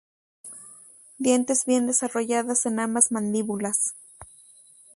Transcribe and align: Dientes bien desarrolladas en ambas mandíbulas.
Dientes 1.19 1.65
bien 1.67 1.85
desarrolladas 1.85 2.65
en 2.65 2.79
ambas 2.79 3.11
mandíbulas. 3.11 3.93